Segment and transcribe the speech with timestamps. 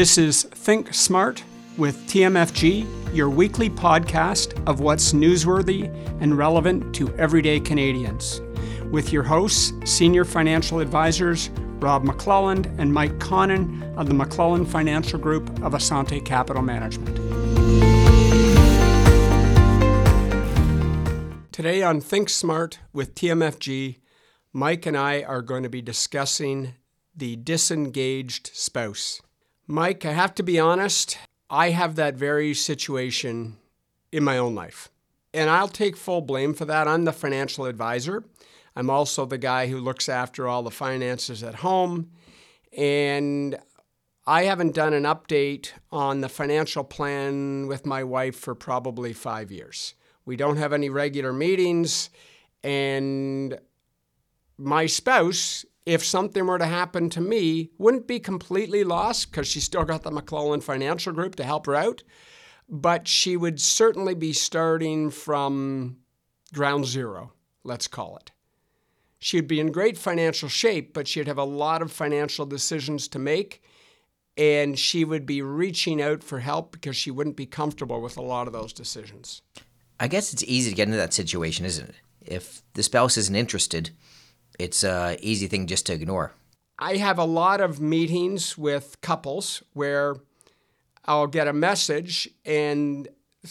[0.00, 1.44] This is Think Smart
[1.76, 8.40] with TMFG, your weekly podcast of what's newsworthy and relevant to everyday Canadians.
[8.90, 11.50] With your hosts, senior financial advisors
[11.80, 17.16] Rob McClelland and Mike Connon of the McClelland Financial Group of Assante Capital Management.
[21.52, 23.98] Today on Think Smart with TMFG,
[24.54, 26.72] Mike and I are going to be discussing
[27.14, 29.20] the disengaged spouse.
[29.70, 31.16] Mike, I have to be honest,
[31.48, 33.56] I have that very situation
[34.10, 34.90] in my own life.
[35.32, 36.88] And I'll take full blame for that.
[36.88, 38.24] I'm the financial advisor.
[38.74, 42.10] I'm also the guy who looks after all the finances at home.
[42.76, 43.56] And
[44.26, 49.52] I haven't done an update on the financial plan with my wife for probably five
[49.52, 49.94] years.
[50.24, 52.10] We don't have any regular meetings.
[52.64, 53.56] And
[54.60, 59.60] my spouse if something were to happen to me, wouldn't be completely lost because she
[59.60, 62.02] still got the McClelland Financial Group to help her out.
[62.68, 65.96] But she would certainly be starting from
[66.52, 67.32] ground zero,
[67.64, 68.30] let's call it.
[69.18, 73.18] She'd be in great financial shape, but she'd have a lot of financial decisions to
[73.18, 73.62] make.
[74.36, 78.22] And she would be reaching out for help because she wouldn't be comfortable with a
[78.22, 79.42] lot of those decisions.
[79.98, 81.96] I guess it's easy to get into that situation, isn't it?
[82.22, 83.90] If the spouse isn't interested,
[84.60, 86.32] it's a easy thing just to ignore.
[86.78, 90.16] I have a lot of meetings with couples where
[91.04, 93.08] I'll get a message and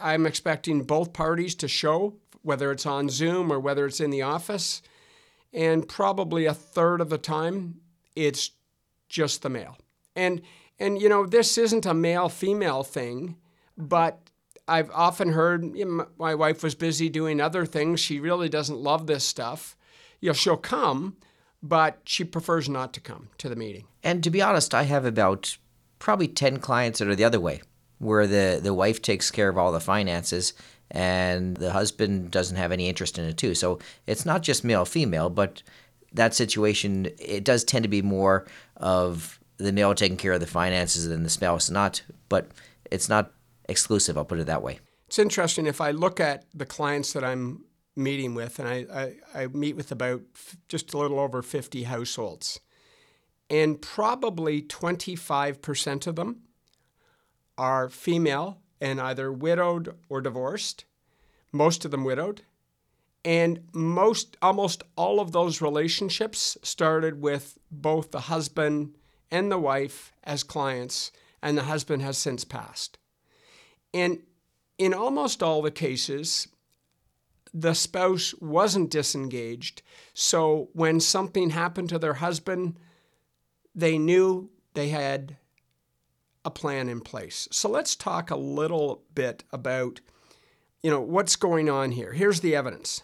[0.00, 4.22] I'm expecting both parties to show, whether it's on Zoom or whether it's in the
[4.22, 4.82] office.
[5.52, 7.80] And probably a third of the time,
[8.16, 8.52] it's
[9.08, 9.76] just the male.
[10.16, 10.42] And
[10.78, 13.36] and you know, this isn't a male female thing,
[13.76, 14.18] but
[14.66, 18.00] I've often heard you know, my wife was busy doing other things.
[18.00, 19.76] She really doesn't love this stuff
[20.22, 21.16] you know, she'll come,
[21.62, 23.84] but she prefers not to come to the meeting.
[24.02, 25.58] And to be honest, I have about
[25.98, 27.60] probably 10 clients that are the other way,
[27.98, 30.54] where the, the wife takes care of all the finances
[30.90, 33.54] and the husband doesn't have any interest in it too.
[33.54, 35.62] So it's not just male female, but
[36.12, 38.46] that situation, it does tend to be more
[38.76, 42.50] of the male taking care of the finances than the spouse not, but
[42.90, 43.32] it's not
[43.68, 44.80] exclusive, I'll put it that way.
[45.06, 47.64] It's interesting if I look at the clients that I'm
[47.96, 48.86] meeting with, and I,
[49.34, 52.60] I, I meet with about f- just a little over 50 households.
[53.50, 56.42] And probably 25% of them
[57.58, 60.84] are female and either widowed or divorced,
[61.52, 62.42] most of them widowed.
[63.24, 68.96] And most, almost all of those relationships started with both the husband
[69.30, 72.98] and the wife as clients, and the husband has since passed.
[73.94, 74.22] And
[74.78, 76.48] in almost all the cases,
[77.54, 79.82] the spouse wasn't disengaged.
[80.14, 82.78] So when something happened to their husband,
[83.74, 85.36] they knew they had
[86.44, 87.48] a plan in place.
[87.50, 90.00] So let's talk a little bit about
[90.82, 92.12] you know what's going on here.
[92.12, 93.02] Here's the evidence.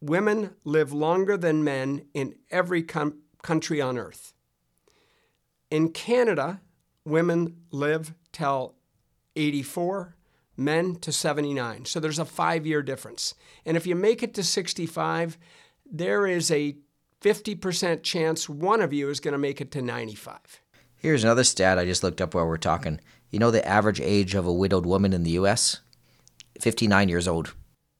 [0.00, 4.32] Women live longer than men in every com- country on earth.
[5.70, 6.60] In Canada,
[7.04, 8.76] women live till
[9.34, 10.15] 84
[10.56, 11.84] men to 79.
[11.84, 13.34] So there's a five year difference.
[13.64, 15.38] And if you make it to 65,
[15.90, 16.76] there is a
[17.20, 20.38] 50% chance one of you is going to make it to 95.
[20.96, 23.00] Here's another stat I just looked up while we're talking.
[23.30, 25.80] You know the average age of a widowed woman in the U.S.?
[26.60, 27.54] 59 years old.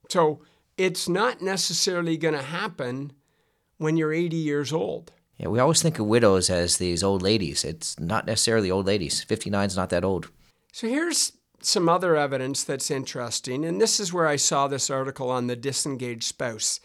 [0.08, 0.40] So
[0.76, 3.12] it's not necessarily going to happen
[3.78, 5.12] when you're 80 years old.
[5.36, 7.64] Yeah, we always think of widows as these old ladies.
[7.64, 9.22] It's not necessarily old ladies.
[9.22, 10.30] 59 is not that old.
[10.72, 11.32] So here's
[11.66, 15.56] some other evidence that's interesting, and this is where I saw this article on the
[15.56, 16.78] disengaged spouse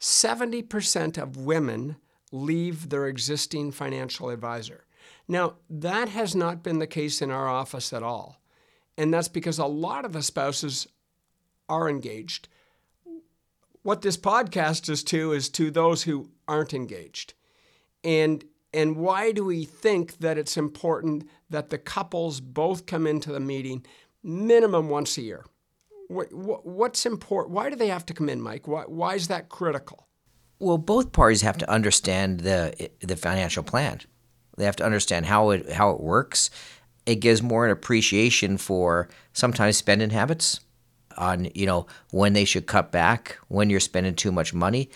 [0.00, 1.96] 70% of women
[2.30, 4.84] leave their existing financial advisor.
[5.26, 8.40] Now, that has not been the case in our office at all.
[8.96, 10.86] And that's because a lot of the spouses
[11.68, 12.46] are engaged.
[13.82, 17.34] What this podcast is to is to those who aren't engaged.
[18.04, 23.32] And and why do we think that it's important that the couples both come into
[23.32, 23.84] the meeting
[24.22, 25.44] minimum once a year.
[26.08, 27.54] What, what's important?
[27.54, 28.66] Why do they have to come in, Mike?
[28.66, 30.08] Why, why is that critical?
[30.58, 34.00] Well, both parties have to understand the the financial plan.
[34.56, 36.50] They have to understand how it how it works.
[37.06, 40.60] It gives more an appreciation for sometimes spending habits
[41.16, 44.90] on you know when they should cut back, when you're spending too much money.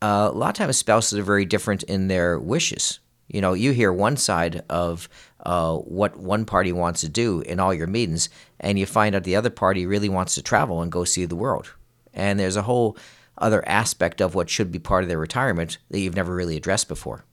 [0.00, 2.98] Uh, a lot of times, spouses are very different in their wishes.
[3.28, 5.08] You know, you hear one side of
[5.42, 8.28] uh, what one party wants to do in all your meetings,
[8.60, 11.36] and you find out the other party really wants to travel and go see the
[11.36, 11.74] world.
[12.14, 12.96] And there's a whole
[13.38, 16.88] other aspect of what should be part of their retirement that you've never really addressed
[16.88, 17.24] before.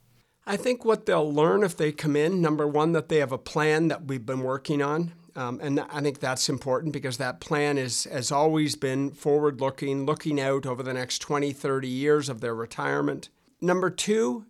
[0.45, 3.37] I think what they'll learn if they come in, number one, that they have a
[3.37, 5.13] plan that we've been working on.
[5.35, 10.05] Um, and I think that's important because that plan is, has always been forward looking,
[10.05, 13.29] looking out over the next 20, 30 years of their retirement.
[13.61, 14.45] Number two,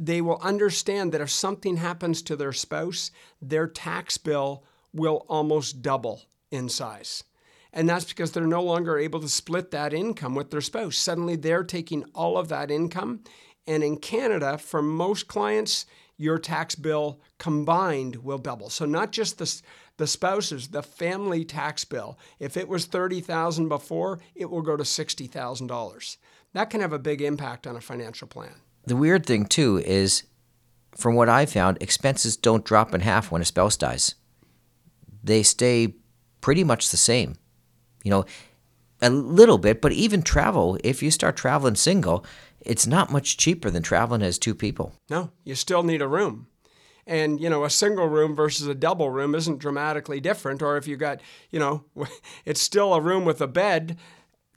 [0.00, 3.10] they will understand that if something happens to their spouse,
[3.42, 4.64] their tax bill
[4.94, 7.22] will almost double in size.
[7.70, 10.96] And that's because they're no longer able to split that income with their spouse.
[10.96, 13.20] Suddenly they're taking all of that income.
[13.66, 15.84] And in Canada, for most clients,
[16.16, 18.70] your tax bill combined will double.
[18.70, 19.62] So not just the,
[19.98, 22.18] the spouses, the family tax bill.
[22.38, 26.16] If it was 30,000 before, it will go to $60,000.
[26.54, 28.54] That can have a big impact on a financial plan.
[28.86, 30.24] The weird thing too is
[30.96, 34.14] from what I found, expenses don't drop in half when a spouse dies.
[35.22, 35.94] They stay
[36.40, 37.36] pretty much the same
[38.02, 38.24] you know,
[39.02, 42.24] a little bit, but even travel, if you start traveling single,
[42.60, 44.94] it's not much cheaper than traveling as two people.
[45.08, 46.46] No, you still need a room.
[47.06, 50.62] And, you know, a single room versus a double room isn't dramatically different.
[50.62, 51.84] Or if you got, you know,
[52.44, 53.98] it's still a room with a bed.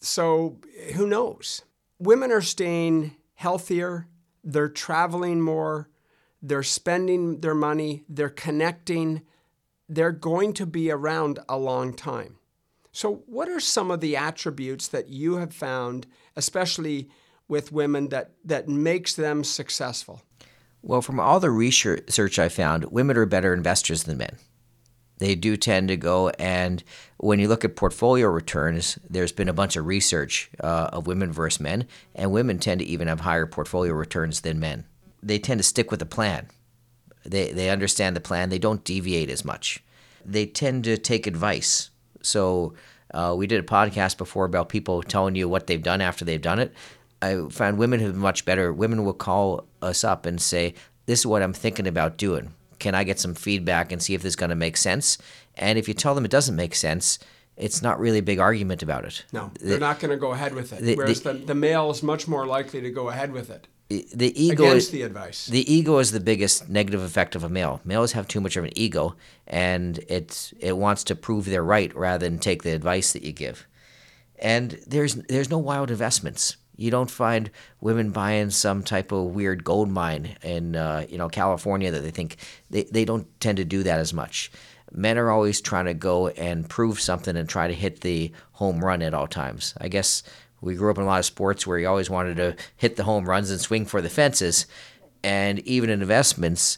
[0.01, 0.59] So
[0.95, 1.63] who knows?
[1.99, 4.07] Women are staying healthier,
[4.43, 5.89] they're traveling more,
[6.41, 9.21] they're spending their money, they're connecting,
[9.87, 12.37] they're going to be around a long time.
[12.91, 16.05] So, what are some of the attributes that you have found,
[16.35, 17.09] especially
[17.47, 20.21] with women, that, that makes them successful?
[20.83, 24.37] Well, from all the research I found, women are better investors than men.
[25.23, 26.83] They do tend to go, and
[27.15, 31.31] when you look at portfolio returns, there's been a bunch of research uh, of women
[31.31, 34.83] versus men, and women tend to even have higher portfolio returns than men.
[35.21, 36.49] They tend to stick with the plan.
[37.23, 39.81] They, they understand the plan, they don't deviate as much.
[40.25, 41.89] They tend to take advice
[42.21, 42.73] so
[43.13, 46.41] uh, we did a podcast before about people telling you what they've done after they've
[46.41, 46.73] done it.
[47.21, 48.73] I found women have much better.
[48.73, 50.73] Women will call us up and say,
[51.05, 52.53] "This is what I'm thinking about doing.
[52.83, 55.17] Can I get some feedback and see if this is going to make sense?"
[55.55, 57.17] And if you tell them it doesn't make sense,
[57.57, 59.25] it's not really a big argument about it.
[59.31, 60.81] No, they're the, not going to go ahead with it.
[60.81, 64.33] The, whereas the, the, male is much more likely to go ahead with it the
[64.41, 65.47] ego against is, the advice.
[65.47, 67.81] The ego is the biggest negative effect of a male.
[67.83, 69.15] Males have too much of an ego,
[69.47, 73.31] and it it wants to prove they're right rather than take the advice that you
[73.31, 73.67] give.
[74.39, 76.57] And there's there's no wild investments.
[76.75, 81.29] You don't find women buying some type of weird gold mine in uh, you know
[81.29, 82.37] California that they think
[82.69, 84.51] they, they don't tend to do that as much.
[84.91, 88.83] Men are always trying to go and prove something and try to hit the home
[88.83, 89.73] run at all times.
[89.79, 90.23] I guess
[90.61, 93.03] we grew up in a lot of sports where you always wanted to hit the
[93.03, 94.65] home runs and swing for the fences.
[95.23, 96.77] And even in investments,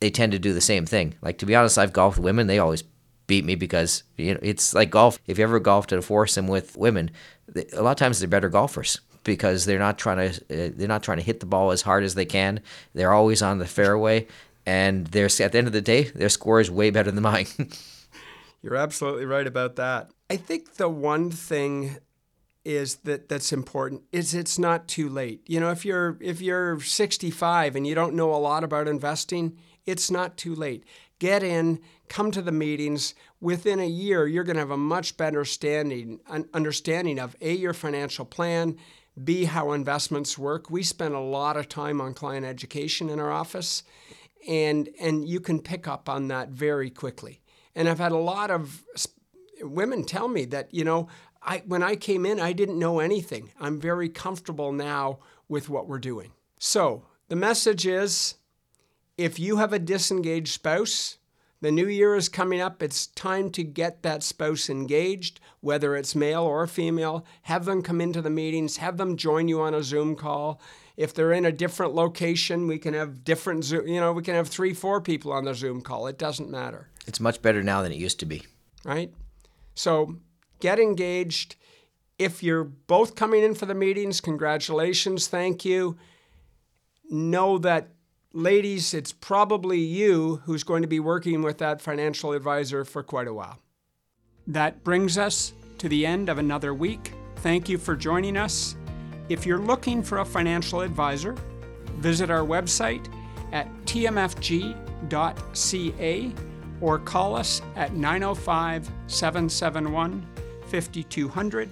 [0.00, 1.14] they tend to do the same thing.
[1.22, 2.46] Like to be honest, I've golfed women.
[2.46, 2.82] They always
[3.26, 5.18] beat me because you know it's like golf.
[5.26, 7.10] If you ever golfed at a foursome with women,
[7.54, 11.02] a lot of times they're better golfers because they're not trying to uh, they're not
[11.02, 12.60] trying to hit the ball as hard as they can.
[12.94, 14.26] They're always on the fairway,
[14.66, 17.46] and they're at the end of the day, their score is way better than mine.
[18.62, 20.10] You're absolutely right about that.
[20.30, 21.96] I think the one thing
[22.64, 25.42] is that that's important is it's not too late.
[25.46, 29.58] You know, if you're if you're 65 and you don't know a lot about investing,
[29.84, 30.84] it's not too late.
[31.18, 33.14] Get in, come to the meetings.
[33.40, 36.20] Within a year, you're going to have a much better standing
[36.54, 38.76] understanding of a your financial plan,
[39.22, 40.70] b how investments work.
[40.70, 43.82] We spend a lot of time on client education in our office,
[44.48, 47.40] and and you can pick up on that very quickly.
[47.74, 48.84] And I've had a lot of
[49.60, 51.08] women tell me that you know
[51.44, 53.52] I, when I came in, I didn't know anything.
[53.60, 56.32] I'm very comfortable now with what we're doing.
[56.58, 58.36] So, the message is
[59.18, 61.18] if you have a disengaged spouse,
[61.62, 62.82] the new year is coming up.
[62.82, 67.24] It's time to get that spouse engaged, whether it's male or female.
[67.42, 70.60] Have them come into the meetings, have them join you on a Zoom call.
[70.96, 74.34] If they're in a different location, we can have different, Zoom, you know, we can
[74.34, 76.08] have three, four people on the Zoom call.
[76.08, 76.88] It doesn't matter.
[77.06, 78.42] It's much better now than it used to be.
[78.84, 79.12] Right?
[79.74, 80.16] So
[80.58, 81.54] get engaged.
[82.18, 85.96] If you're both coming in for the meetings, congratulations, thank you.
[87.08, 87.90] Know that,
[88.32, 93.28] ladies, it's probably you who's going to be working with that financial advisor for quite
[93.28, 93.58] a while.
[94.46, 97.12] That brings us to the end of another week.
[97.36, 98.76] Thank you for joining us.
[99.28, 101.36] If you're looking for a financial advisor,
[101.96, 103.06] visit our website
[103.52, 104.72] at tmfg.ca
[106.80, 110.26] or call us at 905 771
[110.66, 111.70] 5200.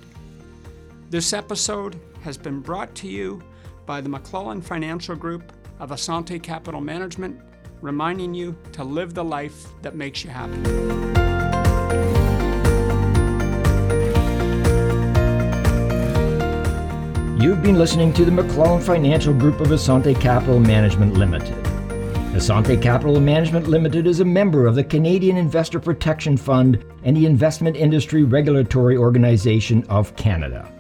[1.09, 3.43] This episode has been brought to you
[3.87, 7.40] by the McClelland Financial Group of Assante Capital Management,
[7.80, 10.56] reminding you to live the life that makes you happy.
[17.42, 21.56] You've been listening to the McClelland Financial Group of Assante Capital Management Limited.
[22.34, 27.26] Assante Capital Management Limited is a member of the Canadian Investor Protection Fund and the
[27.26, 30.70] Investment Industry Regulatory Organization of Canada.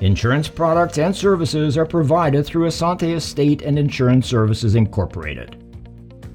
[0.00, 5.56] Insurance products and services are provided through Assante Estate and Insurance Services Incorporated.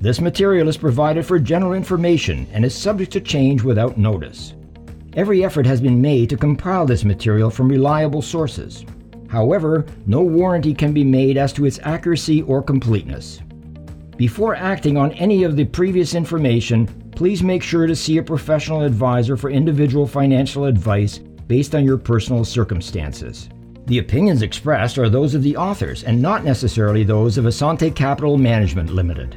[0.02, 4.54] This material is provided for general information and is subject to change without notice.
[5.14, 8.84] Every effort has been made to compile this material from reliable sources.
[9.30, 13.40] However, no warranty can be made as to its accuracy or completeness.
[14.18, 18.82] Before acting on any of the previous information, please make sure to see a professional
[18.82, 21.22] advisor for individual financial advice
[21.54, 23.48] based on your personal circumstances.
[23.86, 28.40] The opinions expressed are those of the authors and not necessarily those of Assante Capital
[28.40, 29.36] Management Limited.